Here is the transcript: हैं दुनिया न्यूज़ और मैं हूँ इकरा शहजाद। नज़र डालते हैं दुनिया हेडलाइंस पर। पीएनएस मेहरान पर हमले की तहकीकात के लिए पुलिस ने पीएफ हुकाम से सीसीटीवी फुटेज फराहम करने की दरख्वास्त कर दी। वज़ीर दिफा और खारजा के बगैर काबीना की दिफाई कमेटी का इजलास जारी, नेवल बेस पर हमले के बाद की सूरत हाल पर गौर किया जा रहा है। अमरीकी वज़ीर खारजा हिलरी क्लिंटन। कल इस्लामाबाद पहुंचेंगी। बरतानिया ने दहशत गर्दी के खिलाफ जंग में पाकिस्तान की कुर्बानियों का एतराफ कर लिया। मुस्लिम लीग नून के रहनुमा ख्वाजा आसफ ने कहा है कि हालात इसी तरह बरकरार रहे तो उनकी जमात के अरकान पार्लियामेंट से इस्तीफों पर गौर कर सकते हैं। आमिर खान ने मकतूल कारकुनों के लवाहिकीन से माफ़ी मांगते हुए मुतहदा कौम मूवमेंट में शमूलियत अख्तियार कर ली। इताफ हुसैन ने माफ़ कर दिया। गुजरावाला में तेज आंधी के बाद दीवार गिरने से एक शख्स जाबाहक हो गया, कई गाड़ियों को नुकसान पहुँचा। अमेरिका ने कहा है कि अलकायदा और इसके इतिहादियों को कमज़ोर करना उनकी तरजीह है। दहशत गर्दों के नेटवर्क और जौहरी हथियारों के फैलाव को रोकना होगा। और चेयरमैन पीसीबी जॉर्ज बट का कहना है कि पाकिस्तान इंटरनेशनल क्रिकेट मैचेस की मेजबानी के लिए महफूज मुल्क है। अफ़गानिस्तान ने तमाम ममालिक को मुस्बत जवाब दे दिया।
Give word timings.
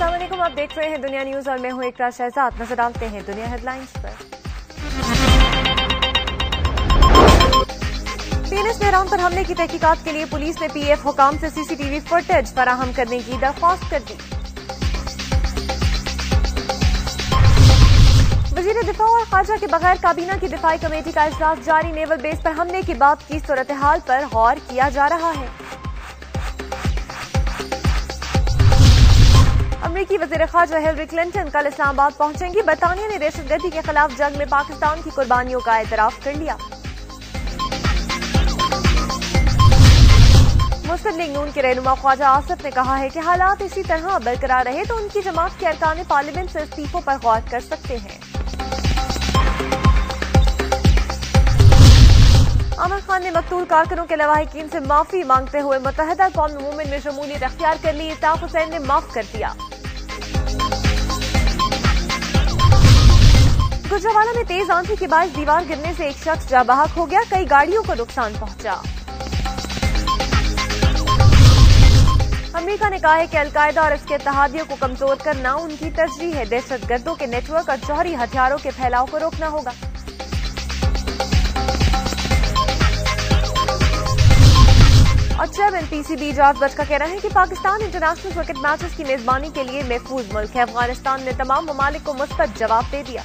हैं 0.00 1.00
दुनिया 1.02 1.22
न्यूज़ 1.24 1.48
और 1.50 1.58
मैं 1.58 1.70
हूँ 1.70 1.84
इकरा 1.84 2.10
शहजाद। 2.10 2.60
नज़र 2.60 2.76
डालते 2.76 3.06
हैं 3.06 3.24
दुनिया 3.26 3.46
हेडलाइंस 3.46 3.92
पर। 3.96 4.12
पीएनएस 8.50 8.80
मेहरान 8.82 9.08
पर 9.08 9.20
हमले 9.20 9.44
की 9.44 9.54
तहकीकात 9.54 10.04
के 10.04 10.12
लिए 10.12 10.24
पुलिस 10.26 10.60
ने 10.60 10.68
पीएफ 10.68 11.04
हुकाम 11.04 11.38
से 11.38 11.50
सीसीटीवी 11.50 12.00
फुटेज 12.02 12.54
फराहम 12.56 12.92
करने 12.92 13.18
की 13.20 13.38
दरख्वास्त 13.38 13.90
कर 13.90 14.00
दी। 14.00 14.16
वज़ीर 18.54 18.82
दिफा 18.82 19.04
और 19.06 19.24
खारजा 19.24 19.56
के 19.56 19.66
बगैर 19.68 19.96
काबीना 19.98 20.36
की 20.36 20.48
दिफाई 20.48 20.78
कमेटी 20.78 21.12
का 21.12 21.24
इजलास 21.24 21.58
जारी, 21.66 21.92
नेवल 21.92 22.16
बेस 22.18 22.38
पर 22.44 22.52
हमले 22.52 22.82
के 22.82 22.94
बाद 22.96 23.18
की 23.28 23.38
सूरत 23.40 23.70
हाल 23.80 24.00
पर 24.08 24.26
गौर 24.28 24.54
किया 24.70 24.88
जा 24.90 25.06
रहा 25.06 25.30
है। 25.32 25.48
अमरीकी 29.98 30.16
वज़ीर 30.16 30.46
खारजा 30.46 30.78
हिलरी 30.78 31.04
क्लिंटन। 31.10 31.48
कल 31.50 31.66
इस्लामाबाद 31.66 32.12
पहुंचेंगी। 32.14 32.62
बरतानिया 32.62 33.06
ने 33.08 33.16
दहशत 33.18 33.46
गर्दी 33.48 33.70
के 33.70 33.80
खिलाफ 33.82 34.12
जंग 34.18 34.36
में 34.38 34.46
पाकिस्तान 34.48 35.00
की 35.02 35.10
कुर्बानियों 35.10 35.60
का 35.60 35.78
एतराफ 35.78 36.24
कर 36.24 36.34
लिया। 36.34 36.54
मुस्लिम 40.86 41.18
लीग 41.18 41.32
नून 41.32 41.50
के 41.50 41.60
रहनुमा 41.60 41.94
ख्वाजा 41.96 42.28
आसफ 42.30 42.62
ने 42.64 42.70
कहा 42.70 42.94
है 42.96 43.08
कि 43.10 43.20
हालात 43.20 43.62
इसी 43.62 43.82
तरह 43.84 44.18
बरकरार 44.20 44.64
रहे 44.64 44.84
तो 44.84 44.96
उनकी 44.96 45.22
जमात 45.22 45.56
के 45.60 45.66
अरकान 45.66 46.02
पार्लियामेंट 46.10 46.50
से 46.50 46.62
इस्तीफों 46.62 47.00
पर 47.00 47.18
गौर 47.24 47.40
कर 47.50 47.60
सकते 47.62 47.96
हैं। 47.96 48.18
आमिर 52.78 53.00
खान 53.00 53.22
ने 53.22 53.30
मकतूल 53.32 53.64
कारकुनों 53.66 54.04
के 54.04 54.16
लवाहिकीन 54.16 54.68
से 54.68 54.80
माफ़ी 54.82 55.24
मांगते 55.32 55.58
हुए 55.66 55.78
मुतहदा 55.86 56.28
कौम 56.36 56.52
मूवमेंट 56.60 56.90
में 56.90 57.00
शमूलियत 57.00 57.42
अख्तियार 57.44 57.78
कर 57.82 57.94
ली। 57.94 58.08
इताफ 58.10 58.42
हुसैन 58.42 58.70
ने 58.70 58.78
माफ़ 58.86 59.12
कर 59.14 59.24
दिया। 59.32 59.54
गुजरावाला 63.98 64.32
में 64.32 64.44
तेज 64.46 64.70
आंधी 64.70 64.94
के 64.96 65.06
बाद 65.06 65.28
दीवार 65.36 65.64
गिरने 65.66 65.92
से 65.94 66.06
एक 66.08 66.16
शख्स 66.16 66.48
जाबाहक 66.48 66.90
हो 66.96 67.04
गया, 67.06 67.20
कई 67.30 67.44
गाड़ियों 67.44 67.82
को 67.82 67.94
नुकसान 67.94 68.32
पहुँचा। 68.34 68.72
अमेरिका 72.54 72.88
ने 72.88 72.98
कहा 72.98 73.14
है 73.14 73.26
कि 73.26 73.36
अलकायदा 73.36 73.82
और 73.82 73.92
इसके 73.94 74.14
इतिहादियों 74.14 74.64
को 74.66 74.76
कमज़ोर 74.76 75.16
करना 75.24 75.54
उनकी 75.56 75.90
तरजीह 75.90 76.36
है। 76.36 76.44
दहशत 76.48 76.84
गर्दों 76.88 77.14
के 77.14 77.26
नेटवर्क 77.26 77.68
और 77.70 77.76
जौहरी 77.78 78.14
हथियारों 78.14 78.58
के 78.58 78.70
फैलाव 78.70 79.06
को 79.06 79.18
रोकना 79.18 79.46
होगा। 79.46 79.72
और 85.40 85.46
चेयरमैन 85.48 85.86
पीसीबी 85.86 86.32
जॉर्ज 86.32 86.58
बट 86.60 86.74
का 86.74 86.84
कहना 86.84 87.04
है 87.06 87.18
कि 87.18 87.28
पाकिस्तान 87.30 87.82
इंटरनेशनल 87.82 88.32
क्रिकेट 88.32 88.62
मैचेस 88.62 88.94
की 88.96 89.04
मेजबानी 89.04 89.50
के 89.50 89.64
लिए 89.64 89.82
महफूज 89.90 90.32
मुल्क 90.34 90.56
है। 90.56 90.62
अफ़गानिस्तान 90.62 91.24
ने 91.24 91.32
तमाम 91.34 91.66
ममालिक 91.66 92.04
को 92.04 92.14
मुस्बत 92.14 92.56
जवाब 92.58 92.90
दे 92.90 93.02
दिया। 93.02 93.24